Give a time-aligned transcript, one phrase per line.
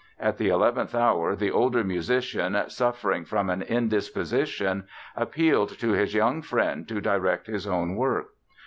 [0.19, 4.85] At the eleventh hour the older musician, suffering from an indisposition,
[5.15, 8.29] appealed to his young friend to direct his own work.